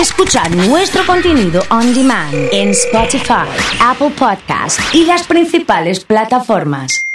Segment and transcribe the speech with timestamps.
[0.00, 3.48] Escuchar nuestro contenido on demand en Spotify,
[3.80, 7.06] Apple Podcast y las principales plataformas.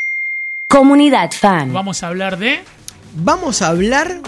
[0.68, 1.72] Comunidad Fan.
[1.74, 2.64] Vamos a hablar de.
[3.14, 4.22] Vamos a hablar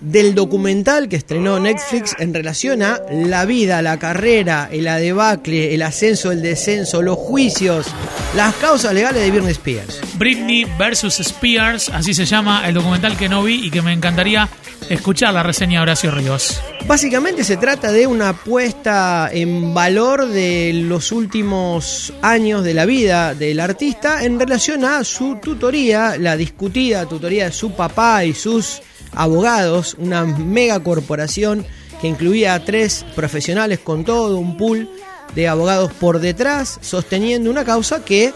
[0.00, 5.80] del documental que estrenó Netflix en relación a la vida, la carrera, el adebacle, el
[5.80, 7.86] ascenso, el descenso, los juicios,
[8.34, 10.00] las causas legales de Britney Spears.
[10.18, 14.48] Britney versus Spears, así se llama el documental que no vi y que me encantaría
[14.90, 16.60] escuchar la reseña de Horacio Ríos.
[16.86, 23.34] Básicamente se trata de una puesta en valor de los últimos años de la vida
[23.34, 28.82] del artista en relación a su tutoría, la discutida tutoría de su papá y sus
[29.12, 31.64] abogados, una mega corporación
[32.00, 34.90] que incluía a tres profesionales con todo un pool
[35.36, 38.32] de abogados por detrás, sosteniendo una causa que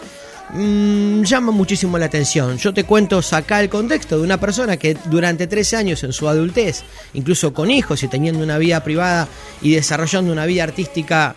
[0.53, 2.57] mm, llama muchísimo la atención.
[2.57, 6.27] Yo te cuento sacar el contexto de una persona que durante 13 años en su
[6.29, 9.27] adultez, incluso con hijos y teniendo una vida privada
[9.61, 11.35] y desarrollando una vida artística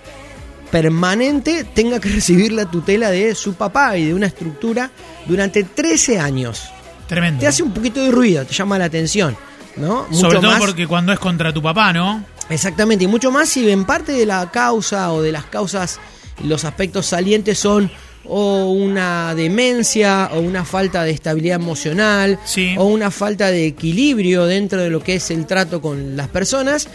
[0.71, 4.91] permanente, tenga que recibir la tutela de su papá y de una estructura
[5.27, 6.65] durante 13 años.
[7.07, 7.41] Tremendo.
[7.41, 9.35] Te hace un poquito de ruido, te llama la atención,
[9.77, 10.07] ¿no?
[10.11, 12.23] Mucho Sobre todo más- porque cuando es contra tu papá, ¿no?
[12.51, 15.99] Exactamente, y mucho más si en parte de la causa o de las causas,
[16.45, 17.91] los aspectos salientes son
[18.29, 22.75] o una demencia o una falta de estabilidad emocional Sí.
[22.79, 26.89] o una falta de equilibrio dentro de lo que es el trato con las personas,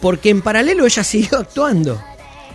[0.00, 2.00] porque en paralelo ella siguió actuando.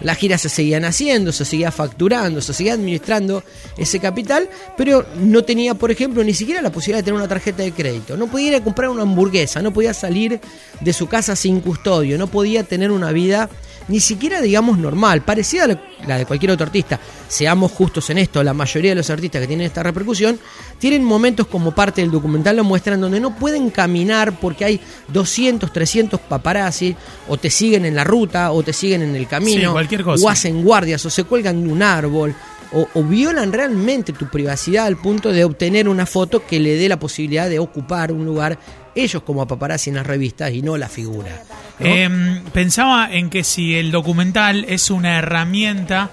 [0.01, 3.43] Las giras se seguían haciendo, se seguía facturando, se seguía administrando
[3.75, 7.63] ese capital, pero no tenía, por ejemplo, ni siquiera la posibilidad de tener una tarjeta
[7.63, 8.15] de crédito.
[8.15, 10.39] No podía ir a comprar una hamburguesa, no podía salir
[10.79, 13.49] de su casa sin custodio, no podía tener una vida
[13.89, 15.67] ni siquiera, digamos, normal, parecida a
[16.07, 16.99] la- de cualquier otro artista.
[17.27, 20.39] Seamos justos en esto, la mayoría de los artistas que tienen esta repercusión
[20.79, 24.79] tienen momentos como parte del documental lo muestran donde no pueden caminar porque hay
[25.09, 26.95] 200, 300 paparazzi
[27.27, 30.25] o te siguen en la ruta o te siguen en el camino Sí, cualquier cosa.
[30.25, 32.33] o hacen guardias o se cuelgan de un árbol
[32.71, 36.87] o, o violan realmente tu privacidad al punto de obtener una foto que le dé
[36.87, 38.57] la posibilidad de ocupar un lugar
[38.95, 41.43] ellos como paparazzi en las revistas y no la figura.
[41.79, 46.09] Em, pensaba en que si el documental es una herramienta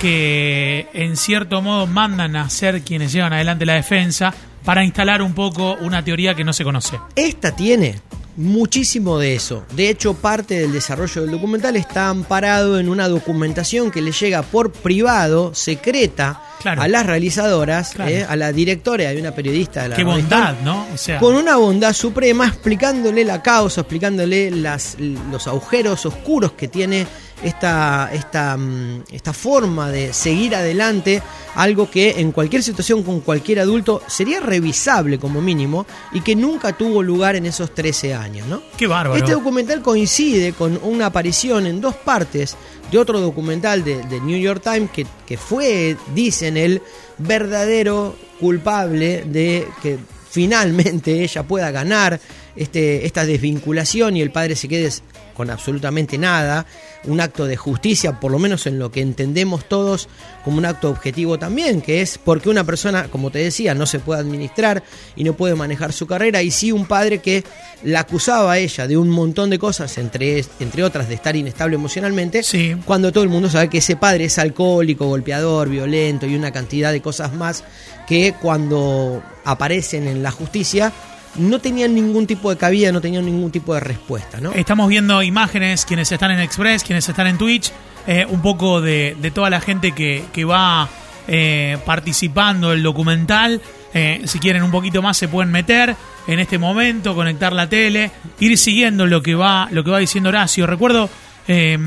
[0.00, 5.34] que en cierto modo mandan a ser quienes llevan adelante la defensa para instalar un
[5.34, 6.98] poco una teoría que no se conoce.
[7.14, 8.00] Esta tiene
[8.36, 9.64] muchísimo de eso.
[9.74, 14.42] De hecho, parte del desarrollo del documental está amparado en una documentación que le llega
[14.42, 16.80] por privado, secreta, Claro.
[16.82, 18.10] a las realizadoras, Claro.
[18.10, 20.86] eh, a la directora y a una periodista de la Qué bondad, ¿no?
[20.94, 26.68] O sea, Con una bondad suprema, explicándole la causa, explicándole las, los agujeros oscuros que
[26.68, 27.06] tiene
[27.44, 31.22] esta, esta, mm, esta forma de seguir adelante,
[31.54, 36.72] algo que en cualquier situación con cualquier adulto sería revisable como mínimo y que nunca
[36.72, 38.62] tuvo lugar en esos 13 años, ¿no?
[38.76, 39.18] qué bárbaro.
[39.18, 42.56] Este documental coincide con una aparición en dos partes
[42.90, 46.80] de otro documental de, de New York Times que, que fue, dicen, el
[47.18, 49.98] verdadero culpable de que
[50.30, 52.18] finalmente ella pueda ganar
[52.56, 54.90] este, esta desvinculación y el padre se quede
[55.34, 56.64] con absolutamente nada,
[57.06, 60.08] un acto de justicia, por lo menos en lo que entendemos todos
[60.44, 63.98] como un acto objetivo también, que es porque una persona, como te decía, no se
[63.98, 64.84] puede administrar
[65.16, 67.42] y no puede manejar su carrera, y sí un padre que
[67.82, 71.74] la acusaba a ella de un montón de cosas, entre, entre otras de estar inestable
[71.74, 72.76] emocionalmente, Sí.
[72.84, 76.92] cuando todo el mundo sabe que ese padre es alcohólico, golpeador, violento y una cantidad
[76.92, 77.64] de cosas más
[78.06, 80.92] que cuando aparecen en la justicia
[81.36, 84.52] no tenían ningún tipo de cabida, no tenían ningún tipo de respuesta, ¿no?
[84.52, 87.72] Estamos viendo imágenes, quienes están en Express, quienes están en Twitch,
[88.06, 90.88] eh, un poco de, toda la gente que, que va
[91.28, 93.60] eh, participando del documental.
[93.92, 95.94] Eh, si quieren un poquito más se pueden meter
[96.26, 100.30] en este momento, conectar la tele, ir siguiendo lo que va, lo que va diciendo
[100.30, 100.66] Horacio.
[100.66, 101.08] Recuerdo
[101.46, 101.78] eh,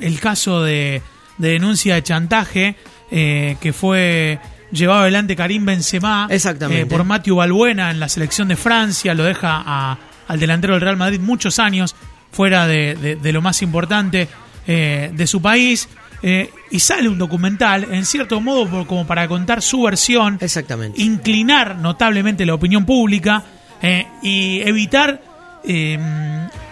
[0.00, 1.02] el caso de,
[1.38, 2.76] de denuncia de chantaje
[3.10, 4.38] eh, que fue
[4.72, 6.82] llevado adelante Karim Benzema Exactamente.
[6.82, 9.98] eh, por Matthew Balbuena en la selección de Francia, lo deja a-
[10.28, 11.94] al delantero del Real Madrid muchos años
[12.30, 14.28] fuera de, de- de lo más importante
[14.66, 15.88] eh, de su país.
[16.20, 21.00] eh, y sale un documental, en cierto modo, por- como para contar su versión, Exactamente.
[21.00, 23.44] inclinar notablemente la opinión pública
[24.20, 25.22] y evitar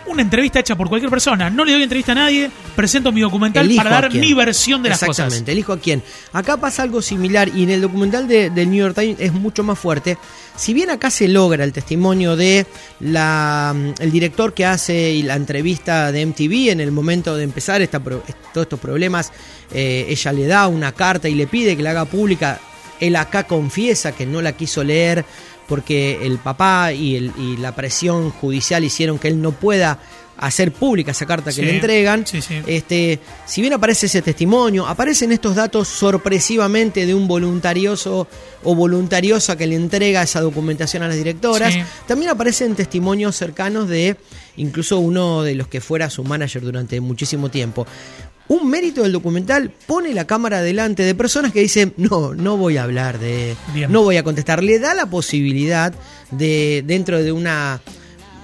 [0.06, 1.50] una entrevista hecha por cualquier persona.
[1.50, 4.91] No le doy entrevista a nadie, presento mi documental Elijo para dar mi versión de
[4.91, 5.49] las Exactamente, cosas.
[5.49, 6.03] elijo a quién.
[6.32, 9.62] Acá pasa algo similar y en el documental de, del New York Times es mucho
[9.64, 10.19] más fuerte.
[10.56, 12.67] Si bien acá se logra el testimonio de
[13.00, 17.44] la, mm, el director que hace y la entrevista de MTV en el momento de
[17.44, 18.23] empezar esta, todos
[18.56, 19.32] estos problemas,
[19.73, 22.58] eh, ella le da una carta y le pide que la haga pública.
[23.00, 25.25] Él acá confiesa que no la quiso leer
[25.68, 29.98] porque el papá y, el- y la presión judicial hicieron que él no pueda
[30.38, 32.26] hacer pública esa carta que Sí, le entregan.
[32.26, 32.56] sí, sí.
[32.66, 38.28] Este, si bien aparece ese testimonio, aparecen estos datos sorpresivamente de un voluntarioso
[38.62, 41.74] o voluntariosa que le entrega esa documentación a las directoras.
[42.06, 44.16] También aparecen testimonios cercanos de
[44.58, 47.86] incluso uno de los que fuera su manager durante muchísimo tiempo.
[48.48, 52.76] Un mérito del documental pone la cámara delante de personas que dicen, no, no voy
[52.76, 53.56] a hablar de...
[53.75, 53.90] Bien.
[53.90, 54.62] No voy a contestar.
[54.62, 55.93] Le da la posibilidad
[56.31, 57.81] de, dentro de una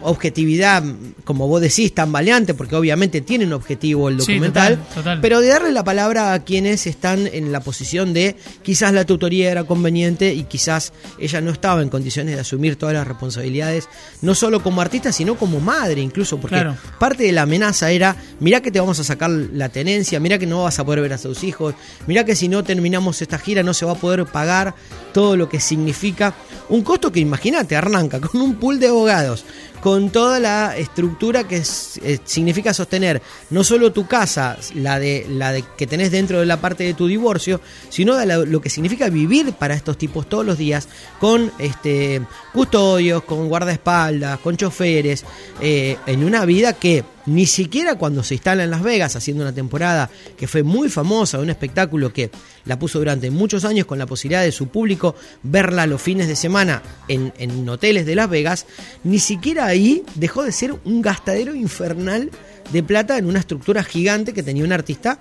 [0.04, 0.82] objetividad,
[1.24, 5.20] como vos decís, tan valiante, porque obviamente tiene un objetivo el Sí, documental, total, total.
[5.20, 9.50] pero de darle la palabra a quienes están en la posición de quizás la tutoría
[9.50, 13.88] era conveniente y quizás ella no estaba en condiciones de asumir todas las responsabilidades,
[14.20, 16.76] no solo como artista, sino como madre incluso, porque Claro.
[16.98, 20.46] parte de la amenaza era, mirá que te vamos a sacar la tenencia, mirá que
[20.46, 21.74] no vas a poder ver a tus hijos,
[22.06, 24.74] mirá que si no terminamos esta gira no se va a poder pagar
[25.12, 26.34] todo lo que significa
[26.68, 29.44] un costo que imagínate, arranca con un pool de abogados,
[29.82, 33.20] con toda la estructura que eh, significa sostener
[33.50, 36.94] no solo tu casa, la de la de que tenés dentro de la parte de
[36.94, 40.86] tu divorcio, sino de lo que significa vivir para estos tipos todos los días
[41.18, 45.24] con este custodios, con guardaespaldas, con choferes,
[45.60, 49.54] eh, en una vida que ni siquiera cuando se instala en Las Vegas haciendo una
[49.54, 52.30] temporada que fue muy famosa, un espectáculo que
[52.64, 56.36] la puso durante muchos años con la posibilidad de su público verla los fines de
[56.36, 58.66] semana en, en hoteles de Las Vegas,
[59.04, 62.30] ni siquiera ahí dejó de ser un gastadero infernal
[62.72, 65.18] de plata en una estructura gigante que tenía un artista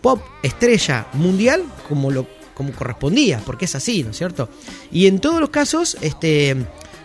[0.00, 4.50] pop estrella mundial como lo como correspondía, porque es así, ¿no es cierto?
[4.92, 6.56] Y en todos los casos, este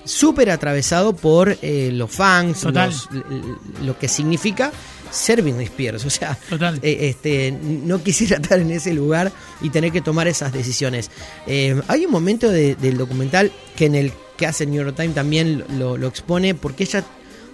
[0.05, 3.09] súper atravesado por eh, los fans, los-
[3.83, 4.71] lo que significa
[5.11, 6.05] ser Britney Spears.
[6.05, 6.37] O sea,
[6.81, 9.31] eh, este, no quisiera estar en ese lugar
[9.61, 11.09] y tener que tomar esas decisiones.
[11.47, 15.15] Eh, hay un momento de- del documental que en el que hace New York Times
[15.15, 17.03] también lo, lo expone, porque ella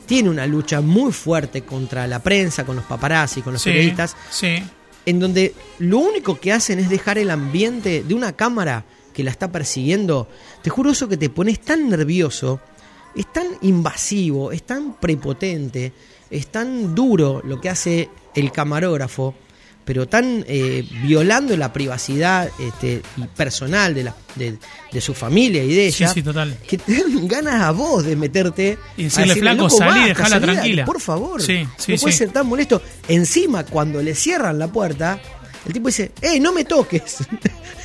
[0.08, 4.16] tiene una lucha muy fuerte contra la prensa, con los paparazzi, con los Sí, periodistas,
[4.32, 4.64] sí.
[5.06, 9.32] en donde lo único que hacen es dejar el ambiente de una cámara que la
[9.32, 10.28] está persiguiendo.
[10.62, 12.60] Te juro eso que te pones tan nervioso,
[13.16, 15.92] es tan invasivo, es tan prepotente,
[16.30, 19.36] es tan duro lo que hace el camarógrafo,
[19.84, 24.58] pero tan eh, violando la privacidad este, y personal de, la, de,
[24.92, 26.14] de su familia y de Sí, ella.
[26.14, 26.56] sí, total.
[26.68, 30.40] Que te dan ganas a vos de meterte Y decirle, a "Flaco, "Loco, salí, dale,
[30.40, 30.86] tranquila".
[30.86, 31.42] Por favor.
[31.42, 32.18] Sí, sí, no puede sí.
[32.20, 32.82] ser tan molesto.
[33.08, 35.20] Encima, cuando le cierran la puerta,
[35.66, 37.18] el tipo dice, ¡eh, no me toques!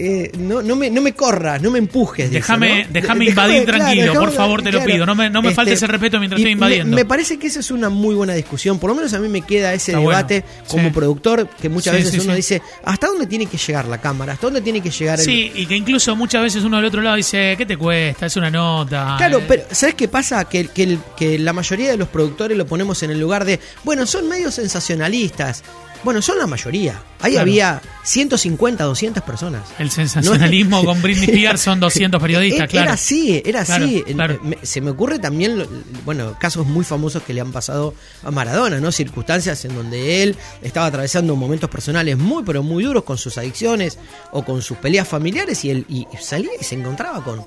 [0.00, 2.30] Eh, no, no, me, no me corras, no me empujes.
[2.30, 2.92] Déjame- ¿no?
[2.92, 5.04] déjame invadir claro, tranquilo, por favor, te lo pido.
[5.04, 6.94] No me- no me faltes el respeto mientras estoy invadiendo.
[6.94, 8.78] Me, parece que esa es una muy buena discusión.
[8.78, 10.64] Por lo menos a mí me queda ese Está debate bueno.
[10.68, 10.94] como Sí.
[10.94, 14.34] productor, que muchas Sí, veces sí, uno dice, ¿hasta dónde tiene que llegar la cámara?
[14.34, 17.02] ¿Hasta dónde tiene que llegar el, Sí, y que incluso muchas veces uno del otro
[17.02, 18.26] lado dice, ¿qué te cuesta?
[18.26, 19.16] Es una nota.
[19.18, 20.44] Claro, Eh, pero ¿sabes qué pasa?
[20.44, 24.06] Que, que, que la mayoría de los productores lo ponemos en el lugar de, bueno,
[24.06, 25.64] son medios sensacionalistas.
[26.04, 27.02] Bueno, son la mayoría.
[27.20, 27.42] Ahí Claro.
[27.42, 29.62] había 150, 200 personas.
[29.78, 32.84] El sensacionalismo No- con Britney Spears son 200 periodistas, Era- claro.
[32.84, 34.02] Era así, era Claro, así.
[34.04, 34.40] claro.
[34.62, 35.66] Se me ocurre también,
[36.04, 38.92] bueno, casos muy famosos que le han pasado a Maradona, ¿no?
[38.92, 43.98] Circunstancias en donde él estaba atravesando momentos personales muy, pero muy duros con sus adicciones
[44.32, 47.44] o con sus peleas familiares y él y salía y se encontraba con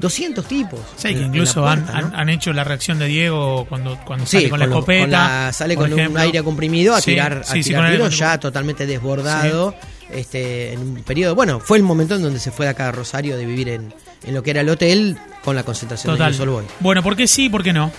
[0.00, 0.80] 200 tipos.
[0.96, 4.64] Sí, que incluso han, hecho la reacción de Diego cuando, cuando Sí, sale con la
[4.66, 5.00] escopeta.
[5.02, 8.08] con la- sale con un aire comprimido a Sí, tirar, a tirar comprimido.
[8.10, 9.74] ya totalmente desbordado.
[10.10, 12.92] Este, en un periodo, bueno, fue el momento en donde se fue de acá a
[12.92, 13.92] Rosario de vivir en,
[14.24, 16.32] en lo que era el hotel con la concentración Total.
[16.32, 16.64] de Sol Boy.
[16.80, 17.50] Bueno, ¿por qué sí?
[17.50, 17.90] ¿Por qué no?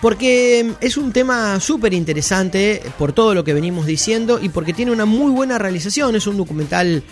[0.00, 4.72] Porque mm, es un tema súper interesante por todo lo que venimos diciendo y porque
[4.72, 6.14] tiene una muy buena realización.
[6.14, 7.02] Es un documental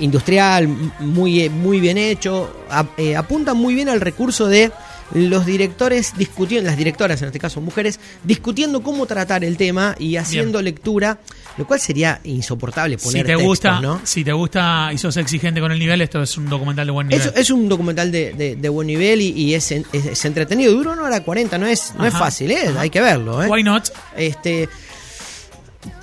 [0.00, 0.68] industrial,
[1.00, 2.52] muy, eh, muy bien hecho.
[2.70, 4.70] A- eh, apunta muy bien al recurso de
[5.12, 10.14] los directores discutiendo, las directoras en este caso mujeres, discutiendo cómo tratar el tema y
[10.16, 11.18] haciendo lectura,
[11.58, 14.00] lo cual sería insoportable poner Si te textos, gusta, ¿no?
[14.04, 17.08] si te gusta y sos exigente con el nivel, esto es un documental de buen
[17.08, 17.26] nivel.
[17.26, 20.72] Es, es un documental de, de- de buen nivel y, y es, es- es entretenido.
[20.74, 22.70] Dura una hora 40, no es, no es fácil, ¿eh?
[22.78, 23.42] hay que verlo.
[23.42, 23.48] ¿eh?
[23.48, 23.88] Why not?
[24.16, 24.68] Este,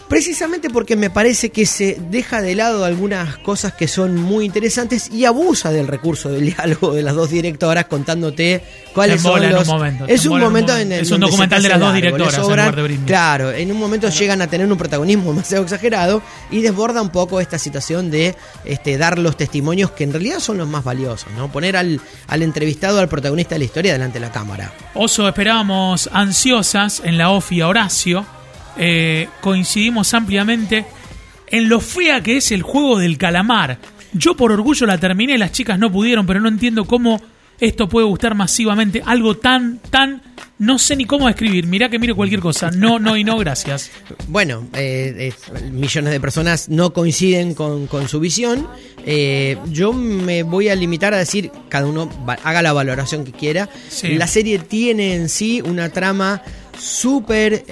[0.08, 5.10] precisamente porque me parece que se deja de lado algunas cosas que son muy interesantes
[5.12, 9.68] y abusa del recurso del diálogo de las dos directoras contándote cuáles son en los.
[9.68, 12.74] un momento, es un momento en el Es un documental de las dos directoras sobran-
[12.76, 12.98] de.
[13.06, 16.22] Claro, en un momento llegan a tener un protagonismo demasiado exagerado
[16.52, 18.36] y desborda un poco esta situación de
[18.66, 21.52] este, dar los testimonios que en realidad son los más valiosos, ¿no?
[21.52, 24.72] Poner al, al entrevistado, al protagonista de la historia delante de la cámara.
[24.94, 28.26] Oso, esperábamos ansiosas en la OFI a Horacio.
[28.77, 30.86] Eh, coincidimos ampliamente
[31.48, 33.79] en lo fea que es el juego del calamar.
[34.13, 37.22] Yo por orgullo la terminé, las chicas no pudieron, pero no entiendo cómo
[37.60, 39.01] esto puede gustar masivamente.
[39.05, 40.22] Algo tan, tan
[40.60, 41.67] no sé ni cómo escribir.
[41.67, 42.72] Mirá que miro cualquier cosa.
[42.72, 43.91] No, no y no, gracias.
[44.27, 48.67] Bueno, eh, eh, millones de personas no coinciden con, su visión.
[49.05, 52.10] Eh, yo me voy a limitar a decir, cada uno
[52.43, 53.69] haga la valoración que quiera.
[54.03, 56.41] La serie tiene en sí una trama
[56.79, 57.65] súper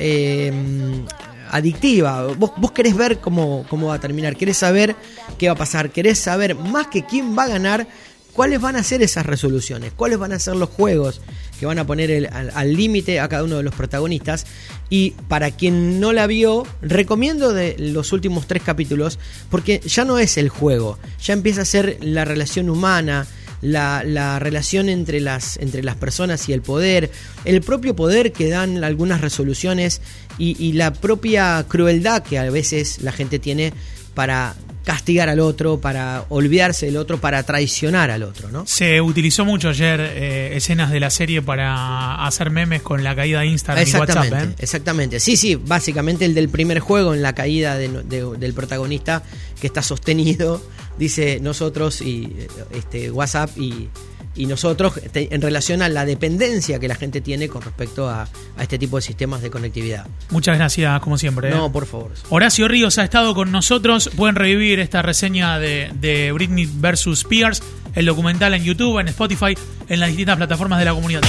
[1.50, 2.28] adictiva.
[2.38, 4.96] Vos, vos querés ver cómo, cómo va a terminar, querés saber
[5.38, 7.88] qué va a pasar, querés saber más que quién va a ganar,
[8.34, 11.22] cuáles van a ser esas resoluciones, cuáles van a ser los juegos
[11.60, 14.46] que van a poner al límite a cada uno de los protagonistas.
[14.90, 19.20] Y para quien no la vio, recomiendo de los últimos tres capítulos,
[19.50, 23.26] porque ya no es el juego, ya empieza a ser la relación humana,
[23.62, 27.12] la, relación entre las, entre las personas y el poder,
[27.46, 30.02] el propio poder que dan algunas resoluciones
[30.38, 33.74] y, y la propia crueldad que a veces la gente tiene
[34.14, 38.66] para castigar al otro, para olvidarse del otro, para traicionar al otro, ¿no?
[38.68, 43.40] Se utilizó mucho ayer eh, escenas de la serie para hacer memes con la caída
[43.40, 44.34] de Instagram y WhatsApp.
[44.34, 44.56] ¿eh?
[44.60, 49.24] Exactamente, sí, sí, básicamente el del primer juego en la caída del protagonista
[49.60, 50.62] que está sostenido,
[50.98, 52.36] dice nosotros y
[52.72, 53.90] este WhatsApp y
[54.36, 58.28] y nosotros en relación a la dependencia que la gente tiene con respecto a,
[58.60, 60.08] este tipo de sistemas de conectividad.
[60.30, 61.50] Muchas gracias, como siempre.
[61.50, 61.70] No, ¿eh?
[61.70, 62.12] por favor.
[62.30, 64.10] Horacio Ríos ha estado con nosotros.
[64.16, 67.62] Pueden revivir esta reseña de, de Britney versus Spears,
[67.96, 71.22] el documental en YouTube, en Spotify, en las distintas plataformas de la comunidad.